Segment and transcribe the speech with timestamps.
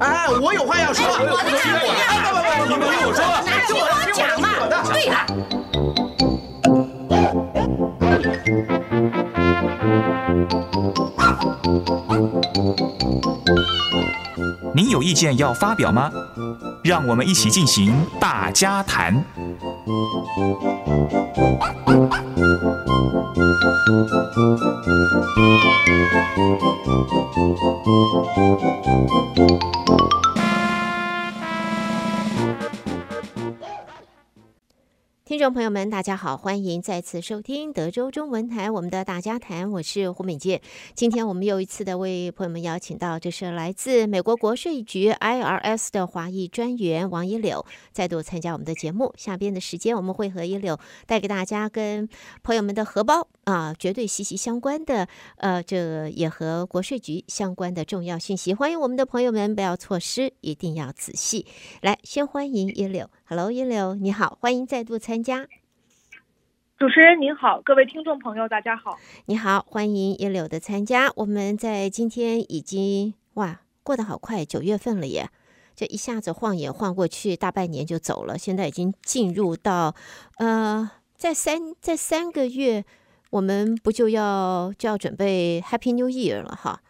[0.00, 1.06] 哎，我有话要说。
[1.06, 2.66] 我的讲，我的讲。
[2.68, 3.22] 你们听我说。
[3.46, 3.82] 那听我
[4.12, 4.44] 讲嘛。
[4.92, 5.14] 对了。
[14.74, 16.10] 您有意见要发表吗？
[16.82, 19.24] 让我们一起进行大家谈。
[23.86, 23.94] 听
[35.38, 40.60] 众朋友们，大家好，欢迎再次收听德州中文台我们的大家谈，我是胡敏健。
[40.96, 49.14] 今天我们又一次的为朋友们邀请到，这是来自美国国税局 IRS 的华裔专员王一柳，再度参加我们的节目。
[49.16, 52.08] 下边的时间，我们会和一柳带给大家跟
[52.42, 58.52] 朋友们的荷包啊，绝对息息相关的，呃，这也和国税局相关的重要讯息。
[58.52, 61.46] 欢迎我们的朋友们不要错失，一定要仔细。
[61.80, 63.08] 来，先欢迎一柳。
[63.24, 65.46] Hello，一柳，你好，欢迎再度参加。
[66.76, 68.98] 主持人您好，各位听众朋友，大家好。
[69.26, 71.12] 你好，欢迎一柳的参加。
[71.14, 75.30] 我们在今天已经哇，过得好快，九月份了耶！
[75.76, 78.36] 这一下子晃眼晃过去，大半年就走了。
[78.36, 79.94] 现在已经进入到
[80.38, 82.84] 呃，在三在三个月，
[83.36, 86.80] 我们不就要就要准备 Happy New Year 了哈？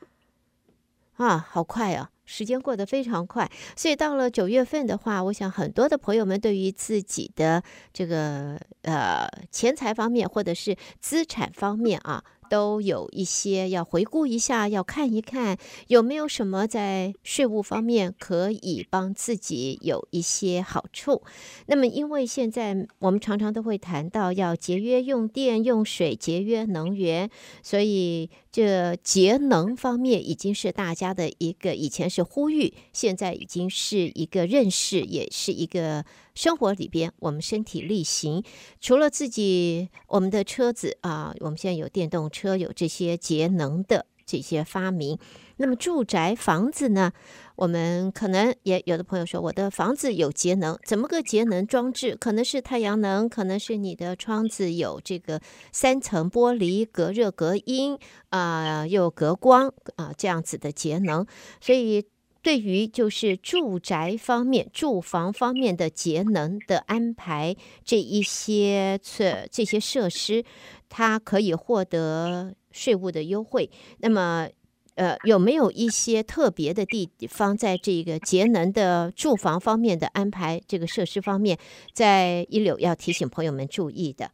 [1.16, 2.08] 啊，好快啊！
[2.24, 7.60] 时间过得非常快，所以到了九月份的话，我想很多的朋友们对于自己的
[7.92, 12.22] 这个呃钱财方面或者是资产方面啊。
[12.48, 15.56] 都有一些要回顾一下，要看一看
[15.88, 21.22] 有没有什么在税务方面可以帮自己有一些好处。
[21.66, 27.30] 那么，因为现在我们常常都会谈到要节约用电、用水、节约能源，
[27.62, 36.04] 所以这节能方面已经是大家的一个以前是呼吁，现在已经是一个认识，也是一个。
[36.36, 38.44] 生活里边，我们身体力行，
[38.80, 45.18] 除了自己，我们的车子啊，我们现在有电动车，有这些节能的这些发明。
[45.56, 47.10] 那么住宅房子呢，
[47.56, 52.14] 我们可能也有的朋友说，我的房子有节能，怎么个节能装置？
[52.14, 55.40] 可能是太阳能，可能是你的窗子有这个
[55.72, 57.98] 三层玻璃隔热隔音
[58.28, 61.26] 啊、又隔光啊，这样子的节能，
[61.62, 62.04] 所以。
[62.46, 70.44] 对于就是住宅方面、住房方面的节能的安排，这一些这这些设施，
[70.88, 73.68] 它可以获得税务的优惠。
[73.98, 74.48] 那么，
[74.94, 81.58] 呃，有没有一些特别的地方，在这个节能的住房方面的安排，这个设施方面，
[81.92, 84.30] 在一柳要提醒朋友们注意的？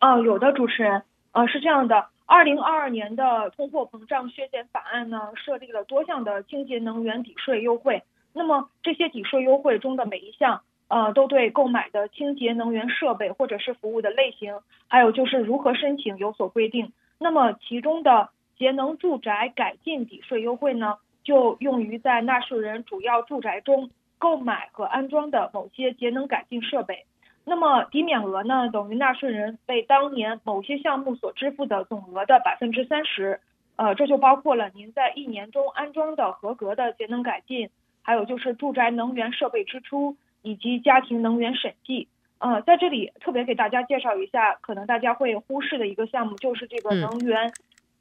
[0.00, 1.02] 哦，有的，主持人，
[1.32, 2.11] 呃，是这样的。
[2.32, 8.02] 二零二二年的通货膨胀削减法案呢，设立了多项的清洁能源抵税优惠。
[8.32, 16.94] 那么这些抵税优惠中的每一项，呃，都对购买的清洁能源设备或者是服务的类型，还有就是如何申请有所规定。
[17.18, 27.04] 那么其中的节能住宅改进抵税优惠呢，就用于在纳税人主要住宅中购买和安装的某些节能改进设备。
[27.44, 33.40] 那么抵免额呢，等于纳税人为当年某些项目所支付的总额的百分之三十，
[33.74, 37.68] 呃，这就包括了您在一年中安装的合格的节能改进，
[38.02, 42.06] 还有就是住宅能源设备支出以及家庭能源审计。
[42.38, 47.52] 呃，在这里特别给大家介绍一下，可能大家会忽视的一个项目，就是这个能源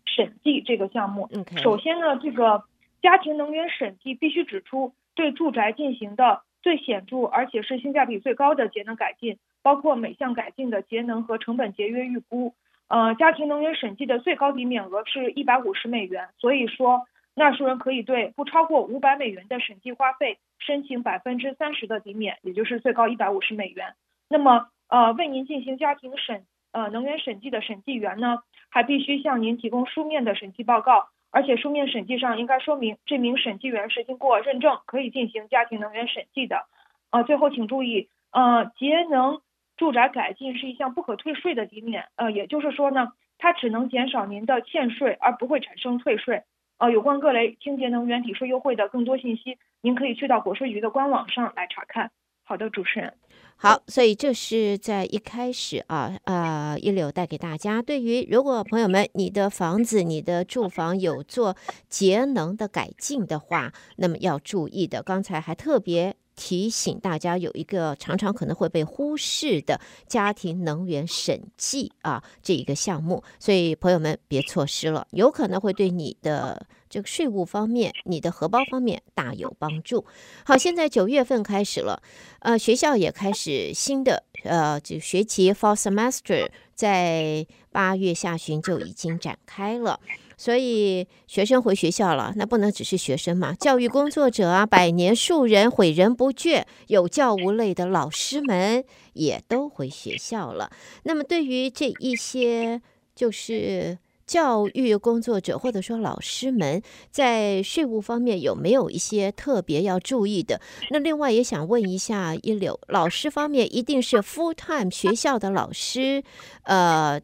[0.06, 1.28] 审计这个项目。
[1.34, 1.44] 嗯。
[1.57, 2.63] 首先呢，这个
[3.01, 6.44] 家庭能源审计必须指出对住宅进行的。
[6.61, 12.53] 最显著而且是性价比最高的节能改进，包括每项改进的节能和成本节约预估。
[12.88, 23.95] 呃，家庭能源审计的最高抵免额是一百五十美元，所以说纳税人可以对不超过五百美元的审计花费申请百分之三十的抵免，也就是最高一百五十美元。
[24.27, 28.39] 那么，呃，为您进行家庭审呃能源审计的审计员呢，
[28.69, 31.07] 还必须向您提供书面的审计报告。
[31.31, 36.66] 而且书面审计上应该说明这名审计员是经过认证，可以进行家庭能源审计的。
[37.10, 39.42] 呃，最后请注意，呃，节能
[39.78, 46.44] 住宅改进是一项不可退税的抵免，呃，也就是说呢，它只能减少您的欠税，而不会产生退税。
[46.78, 52.12] 呃，有关各类清洁能源抵税优惠的更多信息，您可以去到国税局的官网上来查看。
[52.51, 53.13] 好的，主持人。
[53.56, 57.81] 好，所以这是在一开始啊，呃，一柳带给大家。
[57.81, 61.56] 对于如果朋友们你的房子、你的住房有做
[61.88, 65.01] 节能的改进的话，那么要注意的。
[65.01, 66.13] 刚才还特别。
[66.43, 80.03] 提醒大家有一个常常可能会被忽视的家庭能源审计啊这一个项目，所以朋友们别错失了，有可能会对你的这个税务方面、你的荷包方面大有帮助。
[80.43, 82.01] 好，现在九月份开始了，
[82.39, 89.99] 呃，学校也开始新的呃这个学期 Fall Semester，在八月下旬就已经展开了。
[90.41, 98.83] 所以学生回学校了，那不能只是学生嘛，教育工作者啊，百年树人，苇人不倦，有教无类的老师们
[99.13, 100.71] 也都回学校了。
[101.03, 102.81] 那么对于这一些
[103.13, 110.59] 就是教育工作者或者说老师们，在税务方面有没有一些特别要注意的？
[110.89, 116.23] 那另外也想问一下一柳，老师方面一定是 full time 学校的老师，
[116.63, 117.21] 呃。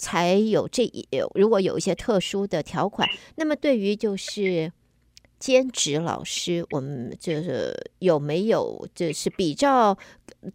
[0.00, 3.06] 才有这一，如果有一些特殊的条款，
[3.36, 4.72] 那么对于就是
[5.38, 9.98] 兼职老师，我们就是有没有就是比较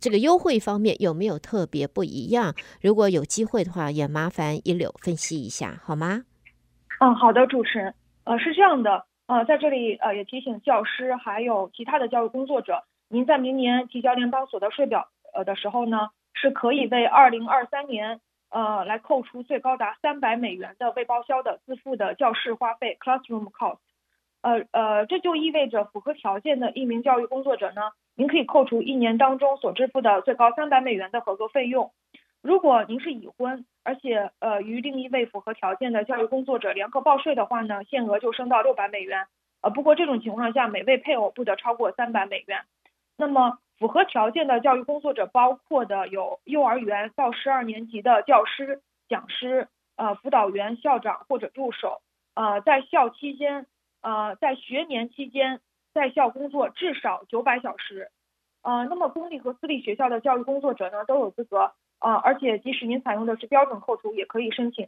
[0.02, 2.56] 这个优惠方面有没有特别不一样？
[2.82, 6.24] 如果有机会的话，也麻烦一柳分析一下好吗？
[7.00, 7.94] 嗯，好的，主持人，
[8.24, 18.20] 呃，是这样的，呃，在这里呃也提醒教师还有其他的教育工作者，您在明年提交联邦所得税表呃的时候呢，是可以为二零二三年。
[18.50, 23.80] 呃，来扣除最高达三百美元的未报销的自付的教室花费 （classroom cost）。
[24.42, 31.92] 呃呃，这就意味着符合条件的一名教育工作者呢，您可以扣除一年当中所支付的最高三百美元的合格费用。
[32.42, 39.26] 如果您是已婚，而且呃与另一位符合条件的教育工作者联合报税的话呢，限额就升到六百美元。
[39.62, 42.62] 呃，不过这种情况下，每位配偶不得超过三百美元。
[43.18, 43.58] 那么。
[43.78, 49.68] 符合条件的教育工作者包括的有幼儿园到十二年级的教师、讲师、
[49.98, 52.02] 呃辅导员、校长或者助手，
[52.36, 53.66] 呃在校期间，
[54.02, 55.60] 呃在学年期间
[55.94, 58.12] 在校工作至少九百小时，
[58.64, 64.88] 呃那么公立和私立学校的教育工作者呢都有资格，呃而且即使您采用的是标准扣除也可以申请，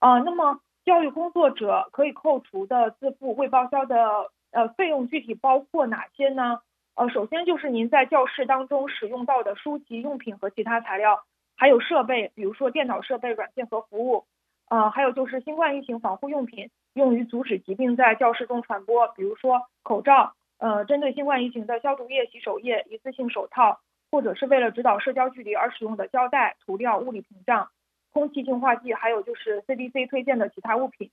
[0.00, 6.60] 呃那么教育工作者可以扣除的自付未报销的呃费用具体包括哪些呢？
[6.96, 11.24] 呃，首先就是您在教室当中使用到的书籍、用品和其他材料，
[11.56, 14.24] 还有设备，比如说电脑设备、软件和服务。
[14.68, 23.80] 呃，还有就是新冠疫情防护用品，用于阻止疾病在教室中传播，比如说口罩，呃，针对新冠疫情的消毒液、洗手液、一次性手套，
[24.10, 27.68] 或者是为了指导社交距离而使用的胶带、涂料、物理屏障、
[28.12, 31.10] 空气净化剂，还有就是 CDC 推荐的其他物品。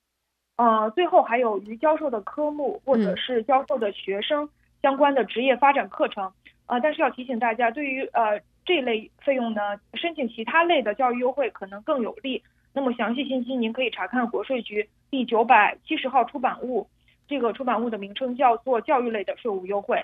[0.56, 4.48] 呃，最后还有与教授的科目或者是教授的学生。
[4.82, 6.32] 相关的职业发展课程，
[6.66, 12.42] 呃，但是要提醒大家，对于呃这类费用呢，申请其他类的教育优惠可能更有利。
[12.74, 16.86] 那么详细信息您可以查看国税局第九百七十号出版物，
[17.28, 20.02] 这个出版物的名称叫做教育类的税务优惠。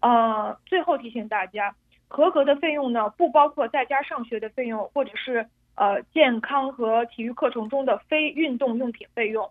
[0.00, 1.74] 呃，最后提醒大家，
[2.08, 9.50] 合格的费用呢，不包括在家上学的费用，或者是呃健康和体育课程中的非运动用品费用。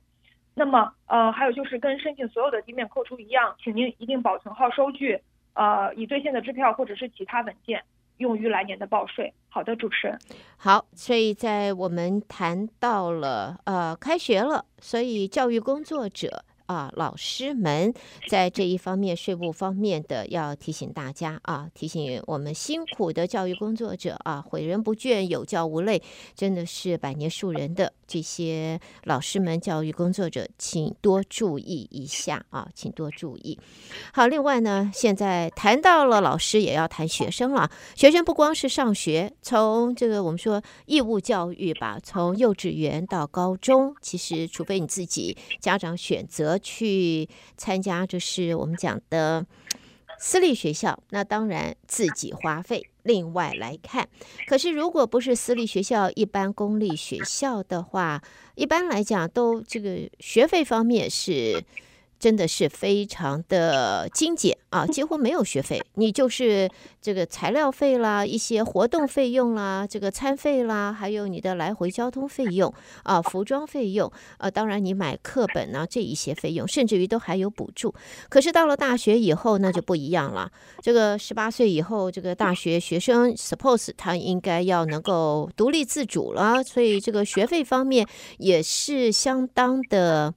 [0.54, 5.20] 那么，呃，还有就是跟申请所有的抵免扣除一样，请您一定保存好收据，
[5.54, 7.82] 呃，已兑现的支票或者是其他文件，
[8.18, 9.34] 用于来年的报税。
[9.48, 10.20] 好的，主持人。
[10.58, 16.44] 好，所以在我们谈到了，呃，开学了，所以教育工作者。
[16.70, 17.92] 啊，老师们
[18.28, 26.00] 在这一方面税务方面的要提醒大家啊，提醒我们辛苦的教育工作者啊，诲人不倦，有教无类，
[26.36, 33.60] 真的是百年树人的这些老师们、教育工作者，请多注意一下啊，请多注意。
[34.14, 37.72] 好，另外呢，现在谈到了老师，也要谈学生了。
[37.96, 46.59] 学生不光是上学，从这个我们说义务教育吧，从幼稚园到高中，其实除非你自己家长选择。
[46.60, 49.46] 去参加就是我们讲的
[50.20, 52.86] 私立学校，那当然自己花费。
[53.04, 54.08] 另外来看，
[54.48, 58.22] 可是如果不是私立学校，一般公立学校的话，
[58.56, 61.64] 一般来讲都这个学费方面是。
[62.20, 66.70] 真的是非常的精简啊，几乎没有学费，你就是
[67.02, 72.72] 这个材料费啦，一些活动费用啦，这个餐费啦，还有你的来回交通费用
[73.04, 77.94] 啊，服装费用啊，当然你买课本呢，这一些费用，甚至于都还有补助。
[78.28, 80.52] 可是到了大学以后，那就不一样了。
[80.82, 88.06] 这个十八岁以后，这个大学学生，suppose 他应该要能够独立自主了，所以这个学费方面
[88.38, 90.34] 也是相当的。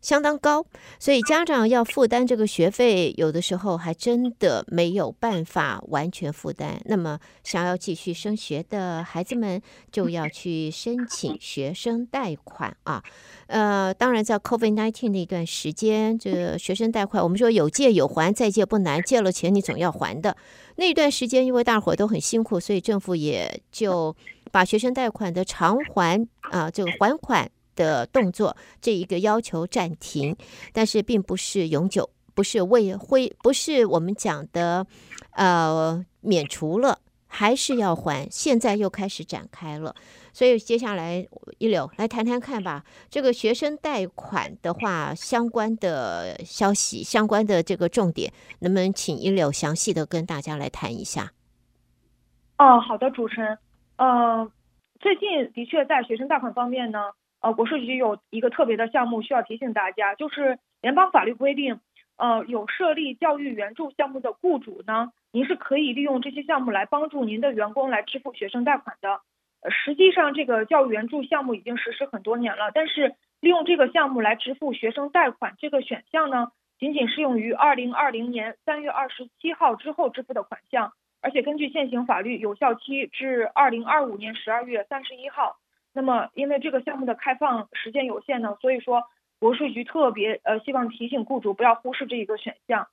[0.00, 0.64] 相当高，
[0.98, 6.80] 所以家长要负担这个学费，有的时候还真的没有办法完全负担。
[6.86, 9.60] 那么，想要继续升学的孩子们，
[9.92, 13.02] 就要去申请学生贷款啊。
[13.46, 20.36] 呃，当然，在 COVID-19 那段时间，这学生贷款，我们说有借有还，再借不难，借了钱你总要还的。
[20.76, 24.16] 那段时间，因为大伙都很辛苦，所以政府也就
[24.50, 27.50] 把学生贷款的偿还啊，这个还款。
[27.80, 30.36] 的动作，这一个要求暂停，
[30.74, 34.86] 但是并不是永久，不是未会，不是我们讲的，
[35.30, 38.28] 呃，免除了，还是要还。
[38.30, 39.94] 现在又开始展开了，
[40.34, 42.84] 所以接下来一柳来谈谈看吧。
[43.08, 51.32] 这个学生贷款的话，相关的消息，相关的这个重点，能不能请一柳详细的跟大家来谈一下？
[52.58, 53.56] 哦，好的，主持人，
[53.96, 54.50] 呃，
[55.00, 56.98] 最近的确在学生贷款方面呢。
[57.40, 61.80] 呃，国税局有一个特别的项目需要提醒大家，就是联邦法律规定，
[62.16, 69.20] 呃，有设立教育援助项目的雇主呢，您是可以利用这些项目来帮助您的员工来支付学生贷款的。
[69.70, 85.56] 实际上，这个教育援助项目已经实施很多年了，但是利用这个项目来支付学生贷款这个选项呢，仅仅适用于二零二零年三月二十七号之后支付的款项，而且根据现行法律，有效期至二零二五年十二月三十一号。
[85.92, 89.02] 那么，因为这个项目的开放时间有限呢，所以说
[89.40, 92.86] 国税局特别呃希望提醒雇主不要忽视这一个选项。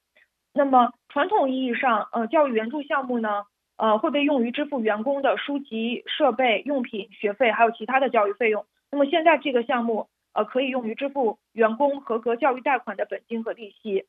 [0.54, 3.44] 那么传统意义上，呃教育援助项目呢，
[3.78, 8.66] 呃会被用于支付员工的书籍、设备、用品、学费，还有其他的教育费用。
[8.90, 14.06] 那么现在这个项目呃可以用于支付员工合格教育贷款的本金和利息。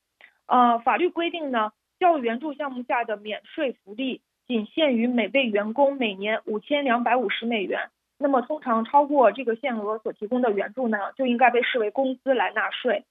[0.46, 7.90] 呃法律规定呢，教育援助项目下的免税福利仅限于每位员工每年五千两百五十美元。
[8.18, 13.04] 那么通常超过这个限额所提供的援助呢，就应该被视为工资来纳税。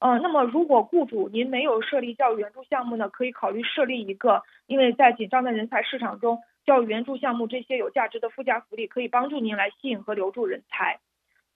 [0.00, 10.98] 呃，那么如果雇主您没有设立教育援助项目呢，可以考虑设立一个，因为在紧张的人才市场中，教育援助项目这些有价值的附加福利可以帮助您来吸引和留住人才。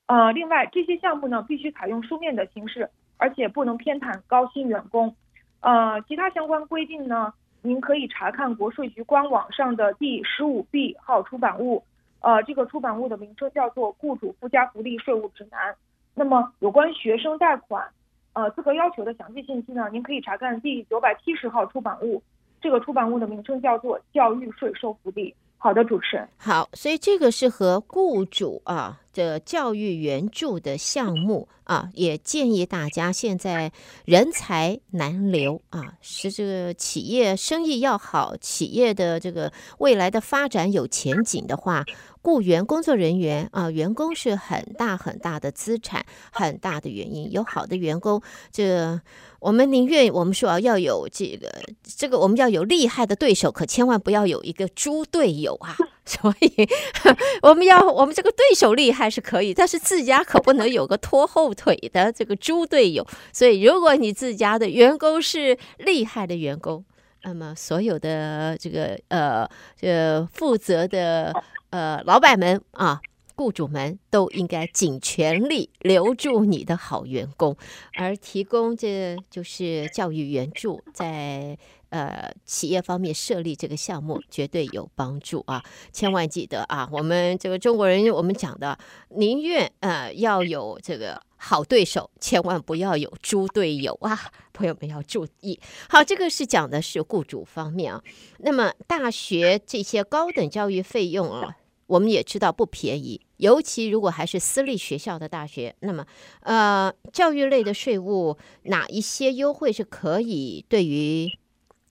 [0.06, 5.14] 呃，另外这些项目呢必须采用书面的形式，而且不能偏袒高薪员工。
[5.60, 11.82] 呃，其他相关规定呢，您可以查看国税局官网上的第十五 B 号出版物。
[12.20, 15.72] 呃，这个出版物的名称叫做《雇主附加福利税务指南》。
[16.14, 17.88] 那么，有关学生贷款
[18.32, 22.22] 呃资格要求的详细信息呢，您可以查看第九百七十号出版物。
[22.60, 25.30] 这个出版物的名称叫做《教育税收福利》。
[25.58, 26.28] 好的，主持人。
[26.36, 33.72] 好，所以这个是和雇主啊的教育援助的项目啊，也建议大家现在
[34.04, 41.84] 人才难留啊，是这个企业生意要好，企业的这个未来的发展有前景的话。
[42.20, 47.30] 雇员工作人员啊，员工是很大很大的资产，很大的原因。
[47.32, 48.20] 有好的员工，
[48.52, 49.00] 这、
[49.40, 51.48] 我们宁愿我们说，要有这个
[51.82, 55.74] 这个，我们要有厉害的对手，可千万不要有一个猪队友啊。
[56.08, 56.68] 所以
[57.42, 63.06] 我们要我们这个对手厉害是可以，但是自家可不能有个拖后腿的这个猪队友。
[63.32, 66.82] 所以，如果你自家的员工是厉害的员工，
[67.24, 69.46] 那么所有的这个呃
[69.78, 71.32] 这负责的。
[71.70, 72.98] 呃，老板们啊，
[73.36, 77.54] 雇主们都应该尽全力留住你的好员工，
[77.92, 81.58] 而提供这就是教育援助，在
[81.90, 85.62] 呃企业方面设立这个项目绝对有帮助啊！
[85.92, 88.78] 千万记得啊，我们这个中国人我们讲的，
[89.10, 94.18] 宁愿呃要有这个好对手，千万不要有猪队友啊！
[94.52, 95.58] 朋友们要注意。
[95.88, 98.02] 好，这个是讲的是雇主方面啊。
[98.38, 101.56] 那么大学这些高等教育费用啊。
[101.88, 106.04] 我们也知道不便宜，尤其如果还是私立学校的大学，那么，
[106.40, 111.32] 呃，教育类的税务哪一些优惠是可以对于，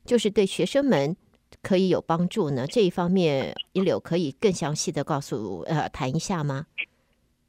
[0.07, 1.15] 就是对学生们
[1.61, 2.65] 可以有帮助呢？
[2.65, 6.65] 这一方面，一柳可以更详细的告诉呃谈一下吗？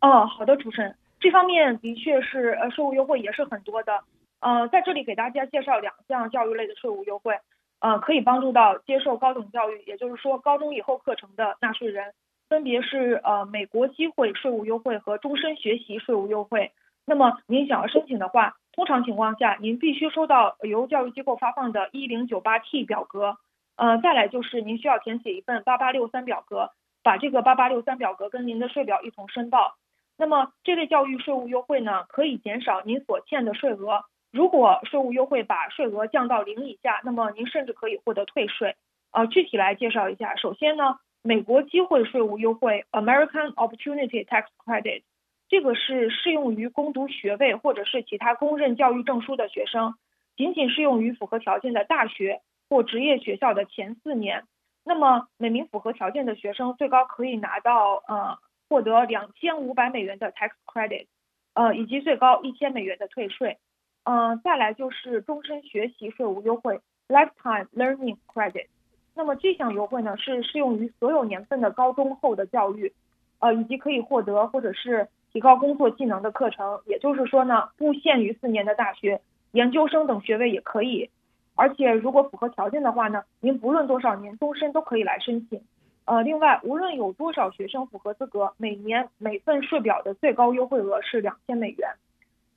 [0.00, 3.92] 哦，好的，主持人，这方面的确是呃税务优惠也是很多的，
[4.40, 7.34] 呃，在这里给大家介绍两项教育类的税务优惠，
[7.78, 12.12] 呃，可以帮助到接受高等教育，也就是说高中以后课程的纳税人。
[12.48, 16.72] 分别是呃美国机会税务优惠和终身学习税务优惠。
[17.04, 23.36] 那么您想要申请的话，通常情况下您必须收到由教育机构发放的 1098T 表格。
[23.74, 26.70] 呃，再来就是您需要填写一份8863表格，
[27.02, 29.74] 把这个8863表格跟您的税表一同申报。
[30.16, 34.04] 那么这类教育税务优惠呢，可以减少您所欠的税额。
[34.30, 38.76] 如果税务优惠把税额降到零以下，那么您甚至可以获得退税。
[39.10, 41.00] 呃，具体来介绍一下，首先呢。
[41.20, 45.02] 美国机会税务优惠 （American Opportunity Tax Credit），
[45.48, 49.94] 这个是适用于攻读学位或者是其他公认教育证书的学生，
[50.36, 54.44] 仅仅适用于符合条件的大学或职业学校的前四年。
[54.84, 58.38] 那么每名符合条件的学生最高可以拿到呃
[58.68, 61.06] 获得两千五百美元的 tax credit，
[61.54, 63.58] 呃以及最高一千美元的退税。
[64.04, 68.66] 嗯、呃，再来就是终身学习税务优惠 lifetime learning credit。
[69.14, 72.92] 那么这项优惠呢是适用于所有年份的高中后的教育，
[73.40, 76.80] 呃以及可以获得或者是提高工作技能的课程。
[76.86, 79.20] 也就是说呢，不限于四年的大学、
[79.52, 81.10] 研究生等学位也可以。
[81.54, 85.60] 而且如果符合条件的话呢，您不论多少年终身都可以来申请。
[86.04, 91.90] 呃，另外无论有多少学生符合资格，每年每份税表的最高优惠额是两千美元。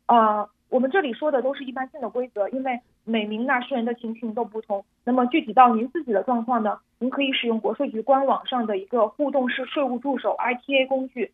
[0.06, 4.86] 呃，我们这里说的都是一般性的规则，因为每名纳税人的情形都不同。
[5.04, 11.32] 那么具体到您自己的状况呢，您可以使用国税局官网上的一个互动式税务助手 ITA 工具，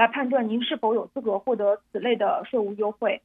[0.00, 3.20] 来判断您是否有资格获得此类的税务优惠。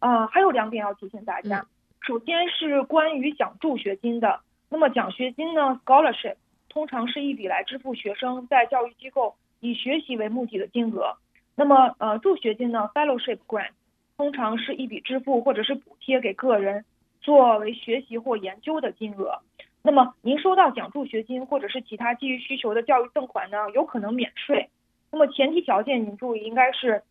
[0.00, 1.60] 呃，还有两点要提醒大家。
[1.60, 1.66] 嗯
[2.02, 6.36] 首先是关于奖助学金的，那么奖学金呢，scholarship
[6.68, 11.16] 通常是一笔来支付学生在教育机构以学习为目的的金额。
[11.54, 13.70] 那么呃助学金呢，fellowship grant
[14.16, 16.84] 通常是一笔支付或者是补贴给个人
[17.20, 19.38] 作为学习或研究的金额。
[19.82, 24.70] 那么您收到奖助学金或者是其他基于需求的教育赠款呢，有可能免税。
[25.12, 27.02] 那么前提条件您注意应该是，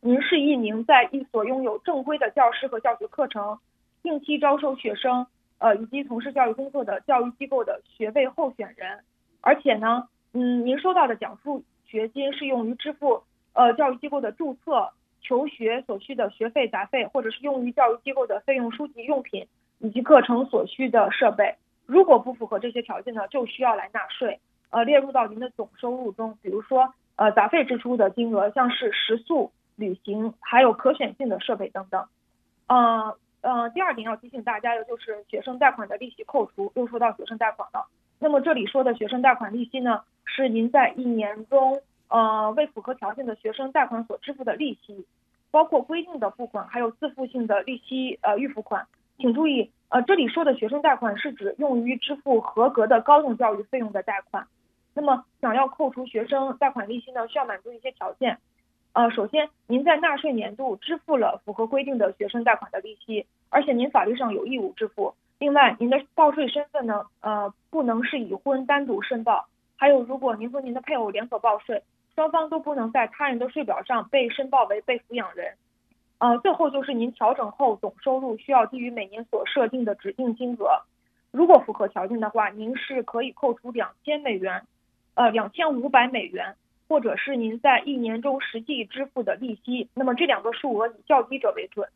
[0.00, 3.58] 您是一名在一所拥有正规的教师和教学课程。
[4.02, 5.26] 定期招收学生，
[5.56, 9.02] 呃，以及从事教育工作的教育机构的学位候选人，
[9.40, 13.22] 而且呢，嗯，您收到的奖助学金是用于支付
[13.54, 14.90] 呃教育机构的注册、
[15.22, 19.46] 求学所需的学费杂费，或者是用于教育机构的费用书籍用品
[19.78, 21.54] 以及课程所需的设备。
[21.86, 24.38] 如果不符合这些条件呢，就需要来纳税，
[24.68, 26.36] 呃，列入到您的总收入中。
[26.42, 32.06] 比如说，呃，杂费支出的金额，像是食宿、旅行，还有可选性的设备等等，
[32.68, 33.16] 呃。
[33.46, 37.86] 呃，第二点要提醒大家的就是学生贷款的利息扣除，又说到学生贷款了。
[38.18, 45.04] 那么这里说的学生贷款利息呢，是您在一年中，呃，为符合条件的学生贷款所支付的利息，
[45.50, 48.86] 包括规定的付款，还有自付性的利息，呃，预付款。
[49.18, 54.46] 请注意，呃，这里说的学生贷款是指用于支付合格的高等教育费用的贷款。
[54.94, 58.38] 那么想要扣除学生贷款利息呢，需要满足一些条件。
[58.92, 65.14] 呃，首先，您在纳税年度支付了符合规定的学生贷款的利息，而且您法律上有义务支付。
[65.38, 69.48] 另外，您的报税身份呢，呃，不能是已婚单独申报。
[69.76, 71.82] 还有，如果您和您的配偶联合报税，
[72.14, 75.54] 双方都不能在他人的税表上被申报为被抚养人。
[76.18, 80.80] 呃，最后就是您调整后总收入需要低于每年所设定的指定金额。
[81.32, 84.62] 如果符合条件的话，您是可以扣除两千美元，
[85.14, 86.54] 呃，两千五百美元。
[86.86, 91.88] 或者是您在一年中实际支付的利息，那么这两个数额以较低者为准。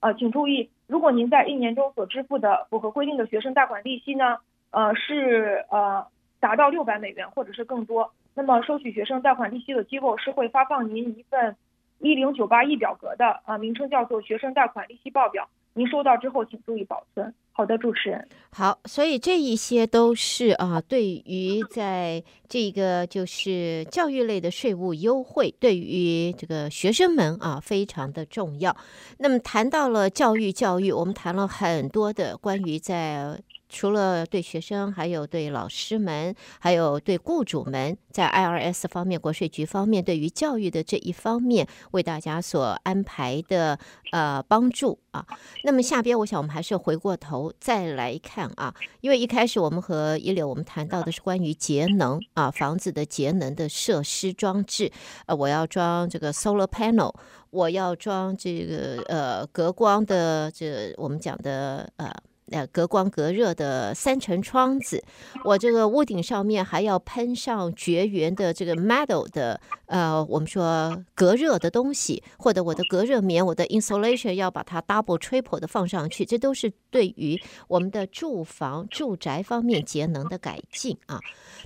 [0.00, 4.38] 呃，请注意，如果您在一年中所支付的符合规定的学生贷款利息呢，
[4.72, 6.04] 呃是呃
[6.40, 11.56] 达到六百美元或者是更多，那么收取学生贷款利息的机构是会发放您一份
[12.00, 15.48] 一零九八 E 表格的，啊、呃，名称叫做学生贷款利息报表。
[15.74, 17.34] 您收到之后，请注意保存。
[17.52, 18.28] 好的，主持人。
[18.50, 28.76] 好，所以这一些都是啊，对于在这个就是教育类的税务优惠，对于这个学生们啊，非常的重要。
[29.18, 33.38] 那么谈到了教育，教育，我们谈了很多的关于在。
[33.72, 43.78] 除了对学生，还有对老师们，还有对雇主们，在 IRS 方面、国税局方面，对于教育的这一方面，为大家所安排的
[44.12, 45.26] 呃帮助啊。
[45.64, 54.92] 那么下边，我想我们还是回过头再来看啊，因为一开始我们和一柳我们谈到的是关于节能啊，房子的节能的设施装置，
[55.24, 57.14] 呃，我要装这个 solar panel，
[57.48, 62.12] 我要装这个呃隔光的这我们讲的呃。
[62.52, 65.02] 呃，隔光隔热的三层窗子，
[65.44, 81.18] 我这个屋顶上面还要喷上绝缘的这个 metal 的呃，我们说隔热的东西，或者我的隔热棉，我的 insulation 要把它 double triple 的放上去，这都是对于我们的住房住宅方面节能的改进啊。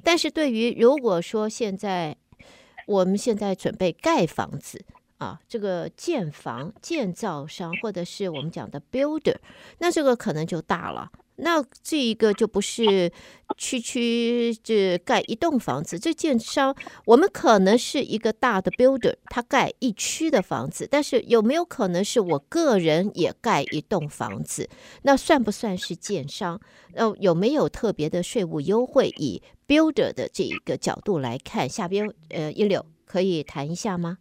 [0.03, 2.17] 但是对于如果说现在
[2.87, 4.85] 我们现在准备盖房子。
[5.19, 9.37] 啊，这个建房建造商或者是我们讲的 builder，
[9.79, 11.11] 那这个可能就大了。
[11.39, 13.13] 那这一个就不是
[13.59, 16.75] 区区这盖一栋房子，这建商
[17.05, 24.71] 我们可能是一个大的 builder，他盖一区的房子，但是有没有可能是我个人也盖一栋房子？
[25.03, 26.59] 那算不算是建商？
[26.95, 29.13] 呃，有没有特别的税务优惠？
[29.19, 34.17] 以 builder 的这一个角度来看，下边呃一柳可以谈一下吗？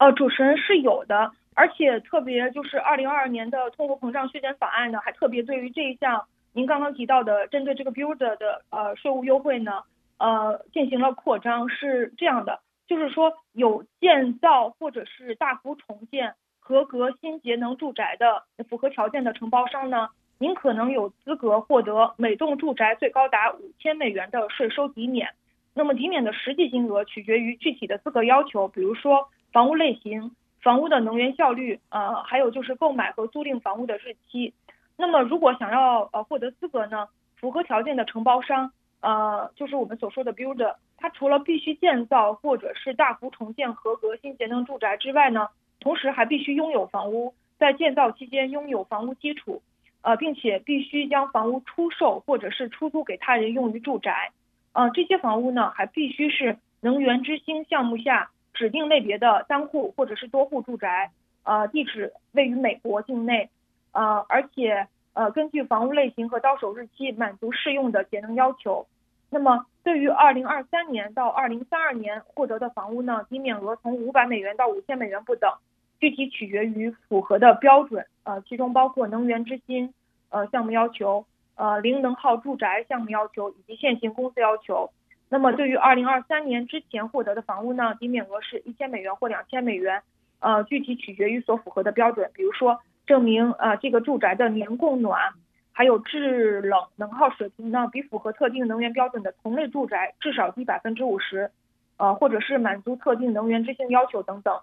[0.00, 9.82] 呃，主持人是有的，而且特别就是二零二二年的通货膨胀削减法案呢，还特别对于这一项您刚刚提到的针对这个 builder 的呃税务优惠呢，
[10.16, 20.08] 呃进行了扩张，是这样的，就是说有建造或者是大幅重建合格新节能住宅的符合条件的承包商呢，
[20.38, 25.28] 您可能有资格获得每栋住宅最高达五千美元的税收抵免。
[25.74, 30.30] 那么抵免的实际金额取决于具体的资格要求，比如说房屋类型、
[30.62, 34.54] 房屋的能源效率，呃，还有就是购买和租赁房屋的日期。
[34.96, 45.48] 那么如果想要呃获得资格呢，符合条件的承包商，呃，就是我们所说的 builder，他除了必须建造或者是大幅重建合格新节能住宅之外呢，
[45.80, 49.62] 同时还必须拥有房屋，在建造期间拥有房屋基础，
[50.02, 54.32] 呃，并且必须将房屋出售或者是出租给他人用于住宅。
[54.72, 58.30] 呃，这些房屋呢，还必须是能源之星项目下
[58.60, 61.12] 指定类别的单户或者是多户住宅，
[61.44, 63.48] 呃，地址位于美国境内，
[63.92, 68.86] 呃，而且呃，根据房屋类型和到手日期满足适用的节能要求。
[69.30, 75.50] 那么，对于二零二三年到二零三二年获得的房屋呢，抵免额从五百美元到五千美元不等，
[75.98, 79.94] 具体取决于符合的标准，呃，其中包括能源之星
[80.28, 81.24] 呃项目要求。
[81.56, 84.90] 呃，零能耗住宅项目要求以及现行公司要求。
[85.32, 90.02] 那么，对于二零二三年之前获得的房屋呢，抵免额是一千美元或两千美元，
[90.40, 95.34] 呃，具体取决于所符合的标准，比如说证明呃这个住宅的年供暖，
[95.70, 101.52] 还有制冷能耗水平呢比符合特定能源标准的同类住宅至少低百分之五十，
[101.96, 104.58] 呃，或者是满足特定能源之星要求等等。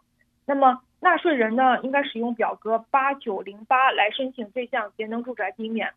[0.46, 5.92] 那么，纳税人呢应该使用表格八九零八来申请这项节能住宅抵免。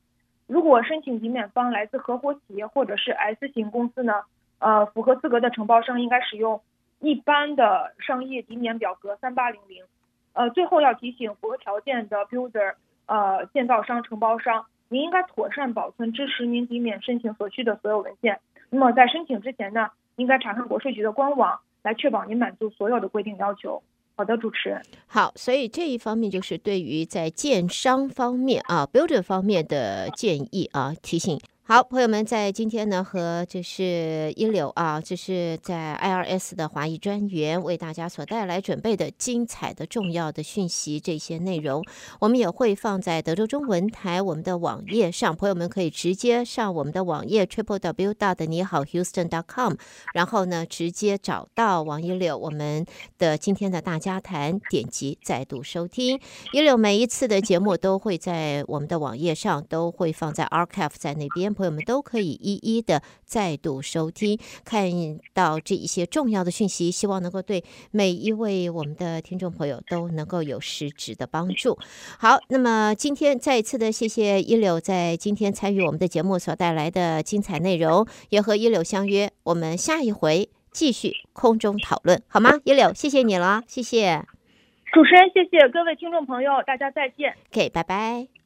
[0.47, 4.23] 如果申请抵免方来自合伙企业或者是 S 型公司呢，
[4.61, 6.61] 呃，符合资格的承包商应该使用
[7.01, 9.83] 一般的商业抵免表格三八零零。
[10.33, 12.75] 呃，最后要提醒符合条件的 builder，
[13.07, 18.39] 呃，建造商、承包商，您应该妥善保存支持您抵免申请所需的所有文件。
[18.69, 23.83] 那么在申请之前呢，应该查看国税局的官网，来确保您满足所有的规定要求。
[24.15, 24.83] 好的，主持人。
[25.07, 31.41] 好，所以这一方面就是对于在建商方面啊，builder 方面的建议啊，提醒。
[31.63, 41.85] 好，朋友们，在今天呢，和就是一柳啊，这是在 IRS 的华裔专员为大家所带来准备的精彩的重要的讯息，这些内容
[42.19, 49.75] 我们也会放在德州中文台我们的网页上，朋友们可以直接上我们的网页 triple w dot 你好 Houston dot com，
[50.13, 52.85] 然后呢，直接找到王一柳我们
[53.17, 56.19] 的今天的大家谈，点击再度收听。
[56.53, 61.55] 一柳每一次的节目都会在我们的网页上，都会放在 archive 在那边。
[61.61, 64.91] 朋友们都可以一一的再度收听，看
[65.35, 71.79] 到这一些重要的讯息，希望能够对每一位我们的听众朋友都能够有实质的帮助。
[72.19, 82.53] 好，那么今天再一次的谢谢一柳在今天参与我们的节目所带来的精彩内容，也和一柳相约，我们下一回继续空中讨论，好吗？
[82.65, 84.25] 一柳，谢谢你了，谢谢
[84.93, 87.35] 主持人，谢谢各位听众朋友，大家再见。
[87.53, 88.40] OK，拜拜。